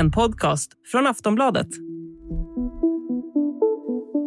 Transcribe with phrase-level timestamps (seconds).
[0.00, 1.66] en podcast från Aftonbladet.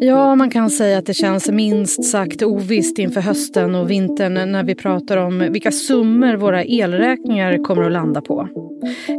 [0.02, 4.63] Ja, man kan säga att det känns minst sagt ovisst inför hösten och vintern när
[4.63, 8.47] vi pratar om vilka summor våra elräkningar kommer att landa på.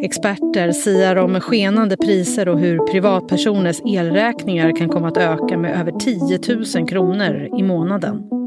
[0.03, 5.93] Experter siar om skenande priser och hur privatpersoners elräkningar kan komma att öka med över
[5.93, 8.44] 10 000 kronor i månaden.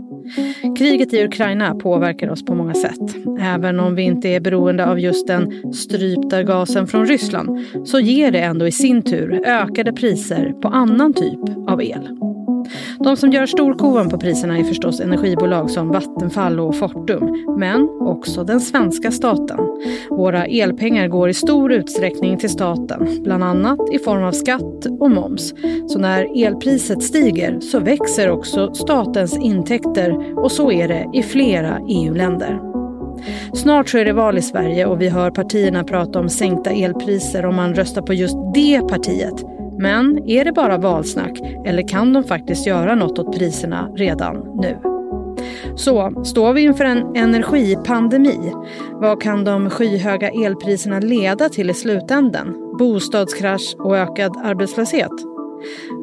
[0.78, 3.16] Kriget i Ukraina påverkar oss på många sätt.
[3.39, 8.32] Även om vi inte är beroende av just den strypta gasen från Ryssland så ger
[8.32, 12.27] det ändå i sin tur ökade priser på annan typ av el.
[12.99, 18.43] De som gör storkovan på priserna är förstås energibolag som Vattenfall och Fortum, men också
[18.43, 19.59] den svenska staten.
[20.09, 25.12] Våra elpengar går i stor utsträckning till staten, bland annat i form av skatt och
[25.12, 25.53] moms.
[25.88, 31.79] Så när elpriset stiger så växer också statens intäkter och så är det i flera
[31.90, 32.59] EU-länder.
[33.54, 37.45] Snart så är det val i Sverige och vi hör partierna prata om sänkta elpriser
[37.45, 39.57] om man röstar på just det partiet.
[39.79, 44.77] Men är det bara valsnack eller kan de faktiskt göra något åt priserna redan nu?
[45.75, 48.53] Så, står vi inför en energipandemi?
[48.91, 52.75] Vad kan de skyhöga elpriserna leda till i slutändan?
[52.79, 55.11] Bostadskrasch och ökad arbetslöshet?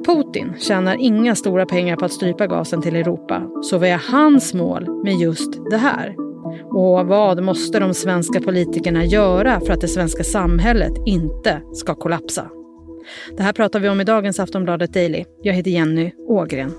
[0.07, 3.43] Putin tjänar inga stora pengar på att strypa gasen till Europa.
[3.63, 6.15] Så vad är hans mål med just det här?
[6.65, 12.51] Och vad måste de svenska politikerna göra för att det svenska samhället inte ska kollapsa?
[13.37, 15.25] Det här pratar vi om i dagens Aftonbladet Daily.
[15.43, 16.73] Jag heter Jenny Ågren.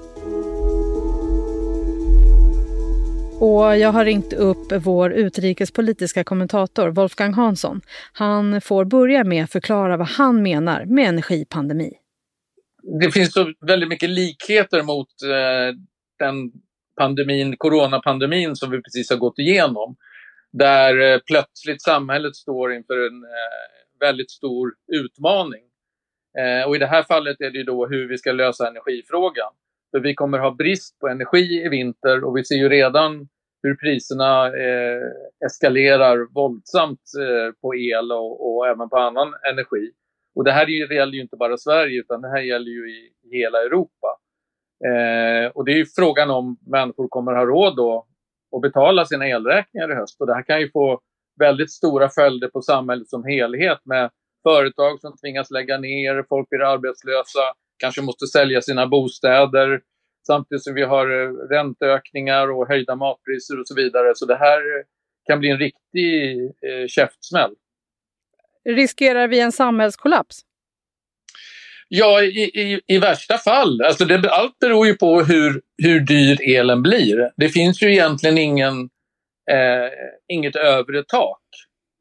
[3.40, 7.82] Och jag har ringt upp vår utrikespolitiska kommentator Wolfgang Hansson.
[8.14, 11.94] Han får börja med att förklara vad han menar med energipandemi.
[13.02, 15.78] Det finns så väldigt mycket likheter mot eh,
[16.20, 16.52] den
[16.98, 19.96] pandemin, coronapandemin som vi precis har gått igenom.
[20.52, 25.62] Där eh, plötsligt samhället står inför en eh, väldigt stor utmaning.
[26.40, 29.52] Eh, och i det här fallet är det då hur vi ska lösa energifrågan.
[29.92, 33.28] För vi kommer ha brist på energi i vinter och vi ser ju redan
[33.64, 35.02] hur priserna eh,
[35.46, 39.92] eskalerar våldsamt eh, på el och, och, även på annan energi.
[40.36, 43.62] Och det här gäller ju inte bara Sverige utan det här gäller ju i hela
[43.62, 44.08] Europa.
[44.86, 48.08] Eh, och det är ju frågan om människor kommer ha råd då
[48.56, 50.22] att betala sina elräkningar i höst.
[50.22, 51.02] Och det här kan ju få
[51.40, 54.10] väldigt stora följder på samhället som helhet med
[54.50, 57.46] företag som tvingas lägga ner, folk blir arbetslösa,
[57.78, 59.82] kanske måste sälja sina bostäder.
[60.28, 64.16] Samtidigt som vi har eh, ränteökningar och höjda matpriser och så vidare.
[64.16, 64.62] Så det här
[65.28, 67.52] kan bli en riktig eh, käftsmäll.
[68.70, 70.42] Riskerar vi en samhällskollaps?
[71.88, 73.82] Ja, i, i, i värsta fall.
[73.82, 77.32] Alltså det, allt beror ju på hur, hur dyr elen blir.
[77.38, 78.90] Det finns ju egentligen ingen,
[79.52, 79.92] eh,
[80.28, 81.42] inget övre tak.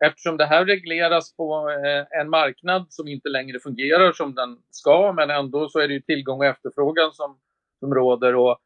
[0.06, 5.12] Eftersom det här regleras på eh, en marknad som inte längre fungerar som den ska,
[5.12, 7.38] men ändå så är det ju tillgång och efterfrågan som,
[7.80, 8.34] som råder.
[8.34, 8.58] Och,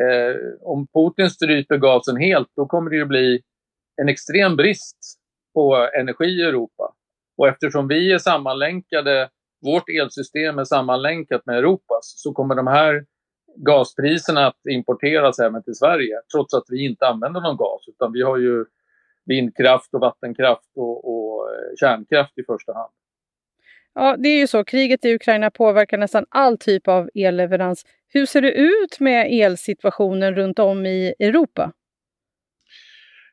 [0.00, 3.42] eh, om Putin stryper gasen helt, då kommer det ju bli
[4.02, 4.98] en extrem brist
[5.54, 6.94] på energi i Europa.
[7.38, 9.30] Och eftersom vi är sammanlänkade,
[9.64, 13.04] vårt elsystem är sammanlänkat med Europas, så kommer de här
[13.56, 18.22] gaspriserna att importeras även till Sverige, trots att vi inte använder någon gas, utan vi
[18.22, 18.64] har ju
[19.24, 22.92] vindkraft och vattenkraft och, och eh, kärnkraft i första hand.
[23.94, 24.64] Ja, det är ju så.
[24.64, 27.86] Kriget i Ukraina påverkar nästan all typ av elleverans.
[28.08, 31.72] Hur ser det ut med elsituationen runt om i Europa?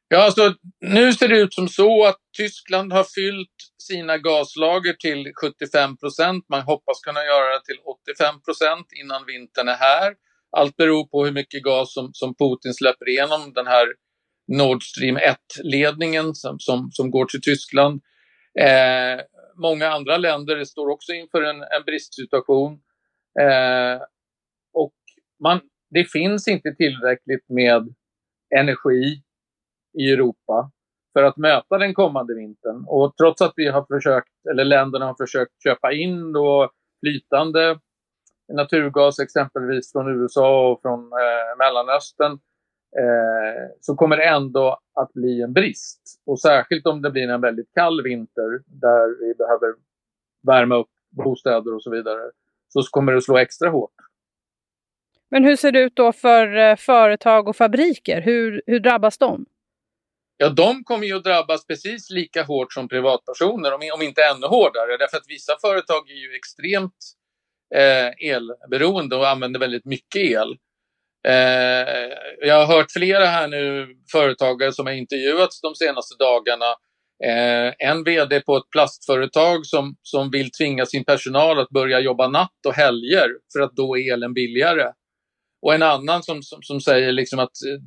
[0.08, 5.32] Ja, alltså, nu ser det ut som så att Tyskland har fyllt sina gaslager till
[5.42, 6.46] 75 procent.
[6.50, 7.80] Man hoppas kunna göra det till
[8.16, 10.14] 85 procent innan vintern är här.
[10.58, 13.88] Allt beror på hur mycket gas som, som Putin släpper igenom den här
[14.58, 18.02] Nord Stream 1-ledningen som, som, som, går till Tyskland.
[18.60, 19.22] Eh,
[19.56, 22.74] många andra länder står också inför en, en bristsituation.
[23.42, 24.02] Eh,
[24.74, 24.94] och
[25.44, 25.60] man,
[25.90, 27.94] det finns inte tillräckligt med
[28.60, 29.22] energi
[30.00, 30.72] i Europa
[31.14, 32.86] för att möta den kommande vintern.
[32.88, 37.80] Och trots att vi har försökt, eller länderna har försökt köpa in då flytande
[38.54, 42.40] naturgas exempelvis från USA och från eh, Mellanöstern
[42.98, 46.02] eh, så kommer det ändå att bli en brist.
[46.26, 49.76] Och särskilt om det blir en väldigt kall vinter där vi behöver
[50.48, 52.32] värma upp bostäder och så vidare
[52.68, 53.96] så kommer det slå extra hårt.
[55.32, 58.22] Men hur ser det ut då för eh, företag och fabriker?
[58.22, 59.46] Hur, hur drabbas de?
[60.38, 64.48] Ja, de kommer ju att drabbas precis lika hårt som privatpersoner, om, om inte ännu
[64.48, 64.98] hårdare.
[65.00, 67.16] Därför att vissa företag är ju extremt
[67.76, 70.58] eh, elberoende och använder väldigt mycket el.
[71.28, 72.10] Eh,
[72.48, 76.76] jag har hört flera här nu företagare som har intervjuats de senaste dagarna
[77.24, 82.28] Eh, en VD på ett plastföretag som, som vill tvinga sin personal att börja jobba
[82.28, 84.92] natt och helger för att då är elen billigare.
[85.62, 87.82] Och en annan som, som, som säger liksom att eh,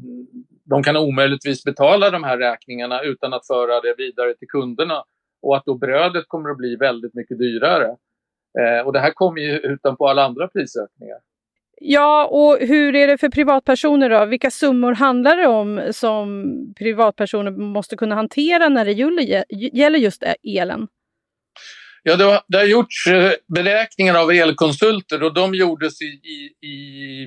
[0.65, 5.05] de kan omöjligtvis betala de här räkningarna utan att föra det vidare till kunderna
[5.43, 7.97] och att då brödet kommer att bli väldigt mycket dyrare.
[8.61, 11.19] Eh, och det här kommer ju utanpå alla andra prisökningar.
[11.85, 14.25] Ja, och hur är det för privatpersoner då?
[14.25, 16.45] Vilka summor handlar det om som
[16.79, 18.93] privatpersoner måste kunna hantera när det
[19.73, 20.89] gäller just elen?
[22.03, 26.67] Ja, det har, det har gjorts eh, beräkningar av elkonsulter och de gjordes i, i,
[26.67, 27.27] i,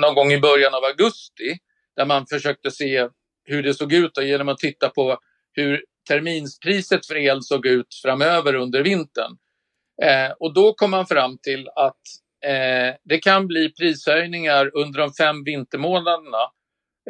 [0.00, 1.58] någon gång i början av augusti
[1.96, 3.08] där man försökte se
[3.44, 5.18] hur det såg ut och genom att titta på
[5.52, 9.36] hur terminspriset för el såg ut framöver under vintern.
[10.02, 12.00] Eh, och då kom man fram till att
[12.44, 16.42] eh, det kan bli prishöjningar under de fem vintermånaderna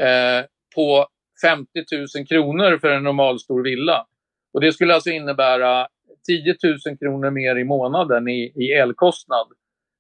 [0.01, 0.45] eh,
[0.75, 1.07] på
[1.43, 1.69] 50
[2.17, 4.07] 000 kronor för en normalstor villa.
[4.53, 5.89] Och det skulle alltså innebära
[6.27, 6.55] 10
[6.87, 9.47] 000 kronor mer i månaden i, i elkostnad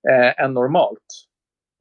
[0.08, 1.26] eh, än normalt.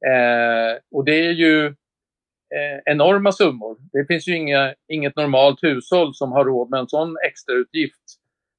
[0.06, 3.76] Eh, och det är ju eh, enorma summor.
[3.92, 8.04] Det finns ju inga, inget normalt hushåll som har råd med en sån extrautgift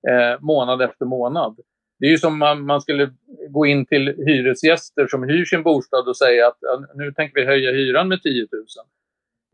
[0.10, 1.60] eh, månad efter månad.
[2.00, 3.10] Det är ju som man, man skulle
[3.50, 6.58] gå in till hyresgäster som hyr sin bostad och säga att
[6.96, 8.66] nu tänker vi höja hyran med 10 000.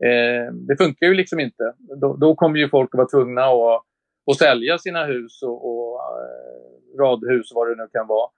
[0.04, 1.74] Eh, det funkar ju liksom inte.
[2.00, 3.82] Då, då kommer ju folk att vara tvungna att,
[4.30, 8.30] att sälja sina hus och, och eh, radhus vad det nu kan vara.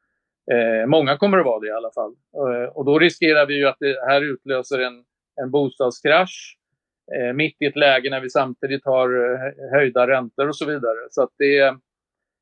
[0.52, 2.14] Eh, många kommer att vara det i alla fall.
[2.36, 5.04] Eh, och då riskerar vi ju att det här utlöser en,
[5.42, 6.58] en bostadskrasch
[7.16, 10.98] eh, mitt i ett läge när vi samtidigt har eh, höjda räntor och så vidare.
[11.10, 11.76] Så att det,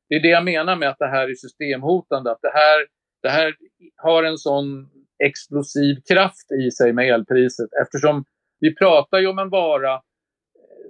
[0.09, 2.31] det är det jag menar med att det här är systemhotande.
[2.31, 2.87] Att det här,
[3.21, 3.55] det här
[3.97, 4.89] har en sån
[5.23, 8.25] explosiv kraft i sig med elpriset eftersom
[8.59, 9.99] vi pratar ju om en vara eh,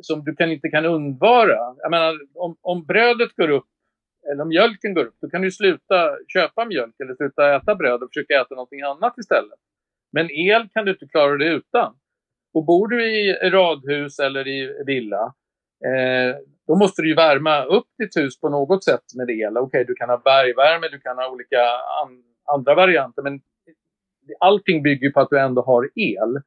[0.02, 1.76] som du kan, inte kan undvara.
[1.78, 3.68] Jag menar, om, om brödet går upp
[4.32, 8.04] eller om mjölken går upp, då kan du sluta köpa mjölk eller sluta äta bröd
[8.04, 9.60] och försöka äta någonting annat istället.
[10.12, 11.96] Men el kan du inte klara dig utan.
[12.54, 15.34] Och bor du i radhus eller i villa,
[15.86, 16.36] eh,
[16.68, 19.58] då måste du ju värma upp ditt hus på något sätt med el.
[19.58, 21.62] Okej, okay, du kan ha bergvärme, du kan ha olika
[22.04, 23.42] an andra varianter, men
[24.40, 26.42] allting bygger på att du ändå har el.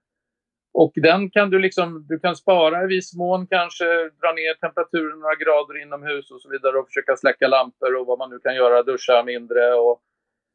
[0.74, 5.20] Och den kan du liksom, du kan spara i viss mån, kanske dra ner temperaturen
[5.20, 8.54] några grader inomhus och så vidare och försöka släcka lampor och vad man nu kan
[8.54, 9.74] göra, duscha mindre.
[9.74, 10.00] Och,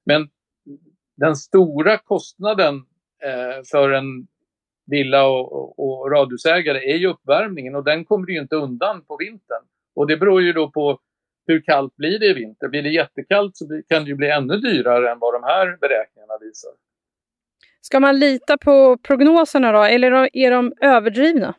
[0.06, 0.30] men
[1.18, 2.76] den stora kostnaden
[3.24, 4.28] eh, för en
[4.92, 9.18] villa och, och, och radhusägare är ju uppvärmningen och den kommer ju inte undan på
[9.18, 9.64] vintern.
[9.96, 11.00] Och det beror ju då på
[11.48, 12.68] hur kallt blir det i vinter.
[12.68, 16.38] Blir det jättekallt så kan det ju bli ännu dyrare än vad de här beräkningarna
[16.42, 16.72] visar.
[17.82, 21.56] Ska man lita på prognoserna då, eller är de överdrivna?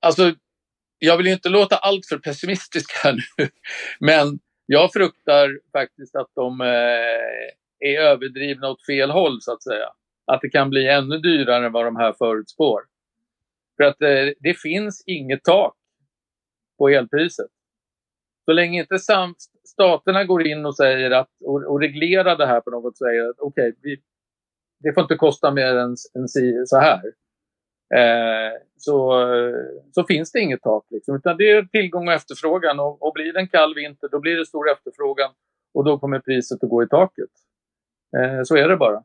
[0.00, 0.34] Alltså,
[0.98, 3.48] jag vill inte låta allt för pessimistisk här nu,
[4.00, 9.86] men jag fruktar faktiskt att de eh, är överdrivna åt fel håll så att säga
[10.30, 12.80] att det kan bli ännu dyrare än vad de här förutspår.
[13.76, 15.76] För att eh, det finns inget tak
[16.78, 17.50] på elpriset.
[18.44, 18.98] Så länge inte
[19.64, 23.28] staterna går in och säger att och, och reglerar det här på något sätt, säger
[23.30, 23.96] att okej, okay,
[24.78, 26.28] det får inte kosta mer än, än
[26.66, 27.02] så här.
[27.94, 29.26] Eh, så,
[29.92, 30.86] så finns det inget tak.
[30.90, 32.80] Liksom, utan det är tillgång och efterfrågan.
[32.80, 35.30] Och, och blir det en kall vinter, då blir det stor efterfrågan
[35.74, 37.30] och då kommer priset att gå i taket.
[38.16, 39.04] Eh, så är det bara.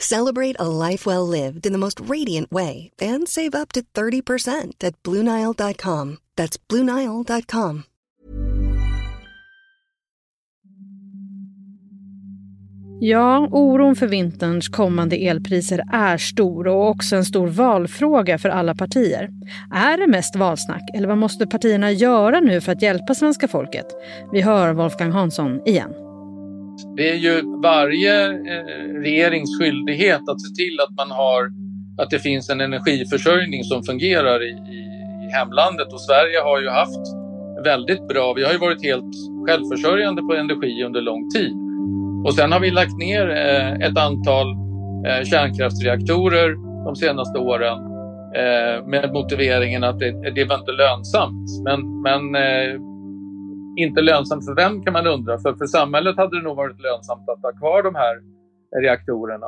[0.00, 4.82] Celebrate a life well lived in the most radiant way and save up to 30%
[4.82, 6.18] at Bluenile.com.
[6.36, 7.82] That's Bluenile.com.
[13.02, 18.74] Ja, oron för vinterns kommande elpriser är stor och också en stor valfråga för alla
[18.74, 19.30] partier.
[19.74, 23.86] Är det mest valsnack eller vad måste partierna göra nu för att hjälpa svenska folket?
[24.32, 26.09] Vi hör Wolfgang Hansson igen.
[26.96, 28.64] Det är ju varje eh,
[29.04, 31.50] regerings skyldighet att se till att man har
[32.02, 34.80] att det finns en energiförsörjning som fungerar i, i,
[35.26, 37.04] i hemlandet och Sverige har ju haft
[37.64, 39.14] väldigt bra, vi har ju varit helt
[39.46, 41.54] självförsörjande på energi under lång tid.
[42.26, 44.46] Och sen har vi lagt ner eh, ett antal
[45.06, 46.48] eh, kärnkraftsreaktorer
[46.84, 47.78] de senaste åren
[48.36, 51.48] eh, med motiveringen att det, det var inte lönsamt.
[51.64, 52.89] Men, men eh,
[53.86, 55.38] inte lönsamt för vem kan man undra.
[55.38, 58.16] För, för samhället hade det nog varit lönsamt att ha kvar de här
[58.82, 59.46] reaktorerna.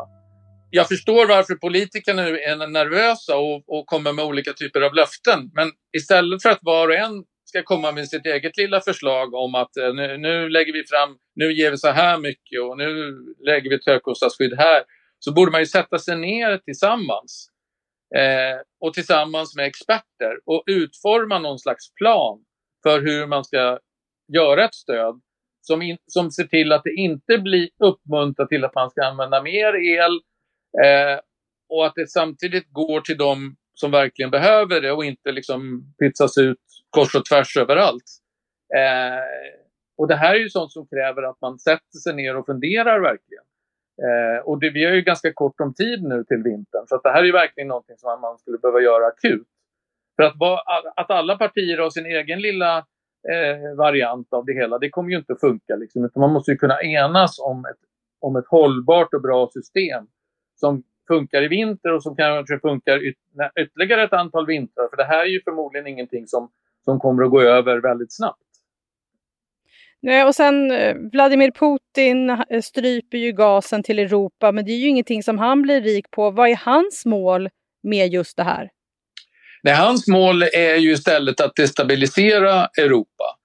[0.71, 5.51] Jag förstår varför politiker nu är nervösa och, och kommer med olika typer av löften.
[5.55, 9.55] Men istället för att var och en ska komma med sitt eget lilla förslag om
[9.55, 13.17] att eh, nu, nu, lägger vi fram, nu ger vi så här mycket och nu
[13.47, 14.83] lägger vi ett högkostnadsskydd här.
[15.19, 17.49] Så borde man ju sätta sig ner tillsammans
[18.17, 22.39] eh, och tillsammans med experter och utforma någon slags plan
[22.83, 23.79] för hur man ska
[24.29, 25.21] göra ett stöd
[25.61, 29.43] som, in, som ser till att det inte blir uppmuntrat till att man ska använda
[29.43, 30.13] mer el
[30.85, 31.21] eh,
[31.69, 36.39] och att det samtidigt går till de som verkligen behöver det och inte liksom pytsas
[36.39, 36.59] ut
[36.91, 38.05] kors och tvärs överallt.
[38.77, 39.59] Eh,
[39.99, 43.01] och det här är ju sånt som kräver att man sätter sig ner och funderar
[43.01, 43.45] verkligen.
[44.07, 47.03] Eh, och det, vi har ju ganska kort om tid nu till vintern så att
[47.03, 49.49] det här är ju verkligen någonting som man skulle behöva göra akut.
[50.17, 50.35] För att,
[50.97, 52.87] att alla partier har sin egen lilla
[53.31, 55.77] eh, variant av det hela, det kommer ju inte att funka.
[55.77, 57.81] Liksom, man måste ju kunna enas om ett,
[58.21, 60.07] om ett hållbart och bra system
[60.55, 63.17] som funkar i vinter och som kanske funkar yt
[63.61, 64.89] ytterligare ett antal vintrar.
[64.89, 66.51] För det här är ju förmodligen ingenting som,
[66.85, 68.39] som kommer att gå över väldigt snabbt.
[70.27, 74.89] Och sen eh, Vladimir Putin eh, stryper ju gasen till Europa, men det är ju
[74.89, 76.31] ingenting som han blir rik på.
[76.31, 77.49] Vad är hans mål
[77.83, 78.71] med just det här?
[79.65, 83.39] Nej, hans mål är ju istället att destabilisera Europa.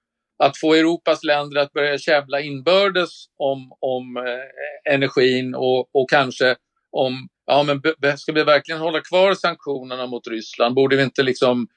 [0.43, 6.55] Att få Europas länder att börja käbbla inbördes om, om eh, energin och, och kanske
[6.91, 7.81] om, ja men
[8.17, 10.75] ska vi verkligen hålla kvar sanktionerna mot Ryssland?
[10.75, 11.67] Borde vi inte liksom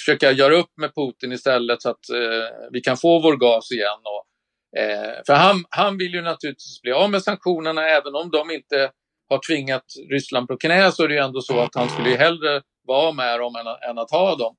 [0.00, 4.00] försöka göra upp med Putin istället så att eh, vi kan få vår gas igen?
[4.04, 8.50] Och, eh, för han, han vill ju naturligtvis bli av med sanktionerna även om de
[8.50, 8.90] inte
[9.28, 12.16] har tvingat Ryssland på knä så är det ju ändå så att han skulle ju
[12.16, 14.56] hellre vara med dem än, än att ha dem.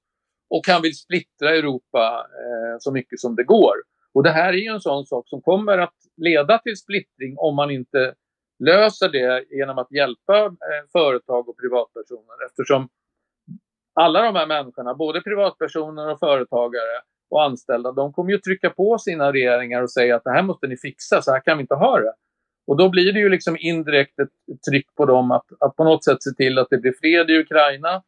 [0.50, 3.76] Och han vill splittra Europa eh, så mycket som det går.
[4.14, 7.56] Och det här är ju en sån sak som kommer att leda till splittring om
[7.56, 8.14] man inte
[8.60, 12.90] löser det genom att hjälpa eh, företag och privatpersoner eftersom
[13.94, 18.98] alla de här människorna, både privatpersoner och företagare och anställda, de kommer ju trycka på
[18.98, 21.76] sina regeringar och säga att det här måste ni fixa, så här kan vi inte
[21.76, 22.14] ha det.
[22.68, 24.30] Och då blir det ju liksom indirekt ett
[24.70, 27.40] tryck på dem att, att på något sätt se till att det blir fred i
[27.40, 28.04] Ukraina.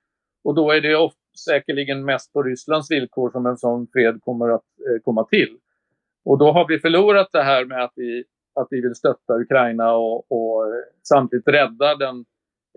[0.45, 4.49] Och då är det ofta, säkerligen mest på Rysslands villkor som en sån fred kommer
[4.49, 5.57] att eh, komma till.
[6.25, 8.23] Och då har vi förlorat det här med att vi,
[8.55, 10.73] att vi vill stötta Ukraina och, och eh,
[11.03, 12.25] samtidigt rädda den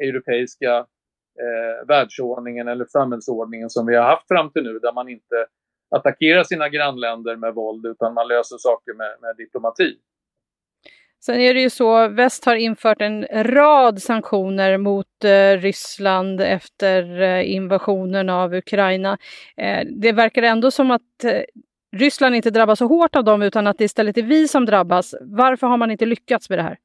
[0.03, 0.77] europeiska
[1.41, 5.47] eh, världsordningen eller samhällsordningen som vi har haft fram till nu där man inte
[5.91, 9.99] attackerar sina grannländer med våld utan man löser saker med, med diplomati.
[11.21, 17.23] Sen är det ju så, väst har infört en rad sanktioner mot eh, Ryssland efter
[17.23, 19.19] eh, invasionen av Ukraina.
[19.57, 21.41] Eh, det verkar ändå som att eh,
[21.97, 25.15] Ryssland inte drabbas så hårt av dem utan att det istället är vi som drabbas.
[25.21, 26.79] Varför har man inte lyckats med det här?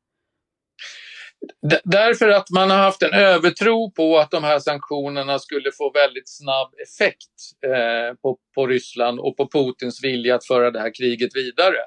[1.70, 5.92] D därför att man har haft en övertro på att de här sanktionerna skulle få
[5.92, 7.36] väldigt snabb effekt
[7.66, 11.78] eh, på, på Ryssland och på Putins vilja att föra det här kriget vidare.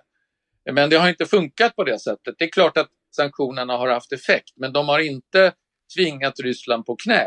[0.72, 2.34] Men det har inte funkat på det sättet.
[2.38, 5.52] Det är klart att sanktionerna har haft effekt, men de har inte
[5.96, 7.26] tvingat Ryssland på knä.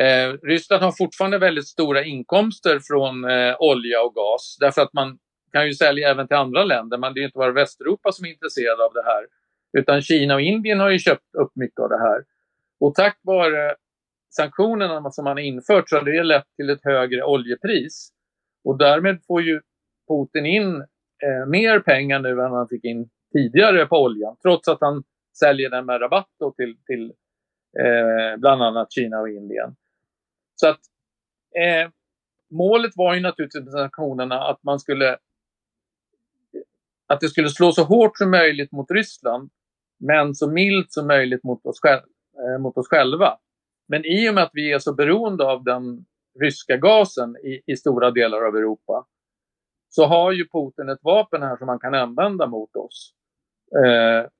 [0.00, 5.18] Eh, Ryssland har fortfarande väldigt stora inkomster från eh, olja och gas därför att man
[5.52, 6.98] kan ju sälja även till andra länder.
[6.98, 9.26] Men det är inte bara Västeuropa som är intresserade av det här.
[9.78, 12.24] Utan Kina och Indien har ju köpt upp mycket av det här.
[12.80, 13.74] Och tack vare
[14.36, 18.08] sanktionerna som man har infört så har det lett till ett högre oljepris.
[18.64, 19.60] Och därmed får ju
[20.08, 20.84] Putin in
[21.22, 24.36] eh, mer pengar nu än han fick in tidigare på oljan.
[24.42, 25.04] Trots att han
[25.38, 27.12] säljer den med rabatt till, till
[27.78, 29.76] eh, bland annat Kina och Indien.
[30.54, 30.80] Så att
[31.56, 31.90] eh,
[32.50, 35.18] målet var ju naturligtvis med sanktionerna att man skulle
[37.06, 39.50] att det skulle slå så hårt som möjligt mot Ryssland
[39.98, 42.02] men så milt som möjligt mot oss, själv,
[42.38, 43.38] eh, mot oss själva.
[43.88, 46.04] Men i och med att vi är så beroende av den
[46.40, 49.06] ryska gasen i, i stora delar av Europa
[49.94, 53.14] så har ju Putin ett vapen här som man kan använda mot oss.
[53.84, 54.30] Eh,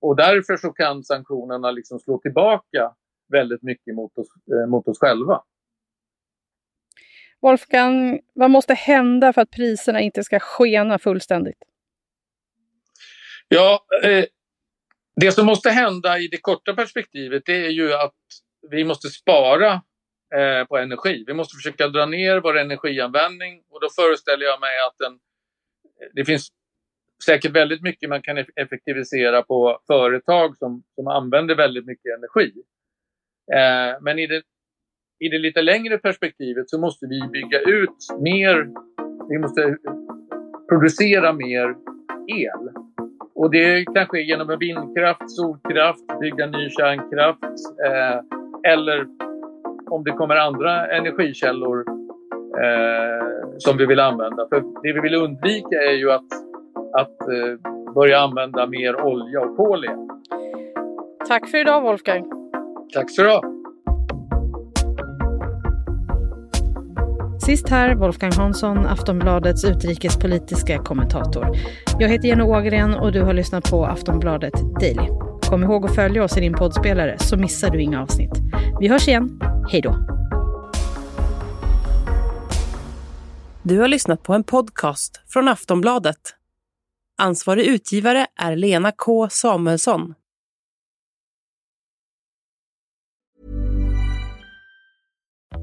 [0.00, 2.94] och därför så kan sanktionerna liksom slå tillbaka
[3.32, 5.42] väldigt mycket mot oss, eh, mot oss själva.
[7.40, 11.64] Wolfgang, vad måste hända för att priserna inte ska skena fullständigt?
[13.48, 14.24] Ja, eh,
[15.16, 18.14] det som måste hända i det korta perspektivet det är ju att
[18.70, 19.82] vi måste spara
[20.34, 21.24] eh, på energi.
[21.26, 25.18] Vi måste försöka dra ner vår energianvändning och då föreställer jag mig att den,
[26.12, 26.48] det finns
[27.24, 32.52] säkert väldigt mycket man kan effektivisera på företag som, som använder väldigt mycket energi.
[33.52, 34.42] Eh, men i det,
[35.18, 38.68] i det lite längre perspektivet så måste vi bygga ut mer.
[39.28, 39.76] Vi måste
[40.68, 41.74] producera mer
[42.28, 42.70] el.
[43.34, 47.44] Och det kan ske genom vindkraft, solkraft, bygga ny kärnkraft
[47.86, 48.20] eh,
[48.72, 49.06] eller
[49.90, 51.84] om det kommer andra energikällor
[52.64, 53.26] eh,
[53.58, 54.48] som vi vill använda.
[54.48, 56.32] För det vi vill undvika är ju att,
[56.92, 60.08] att eh, börja använda mer olja och kol igen.
[61.28, 62.30] Tack för idag Wolfgang.
[62.94, 63.42] Tack så du ha.
[67.46, 71.46] Sist här Wolfgang Hansson, Aftonbladets utrikespolitiska kommentator.
[71.98, 75.29] Jag heter Jenny Ågren och du har lyssnat på Aftonbladet Daily.
[75.50, 78.32] Kom ihåg att följa oss i din poddspelare så missar du inga avsnitt.
[78.80, 79.40] Vi hörs igen.
[79.68, 79.98] Hej då!
[83.62, 86.34] Du har lyssnat på en podcast från Aftonbladet.
[87.18, 90.14] Ansvarig utgivare är Lena K Samuelsson.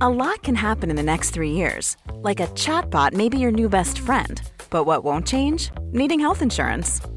[0.01, 1.97] A lot can happen in the next three years.
[2.23, 4.41] Like a chatbot may be your new best friend.
[4.69, 5.71] But what won't change?
[5.93, 7.16] Needing health insurance.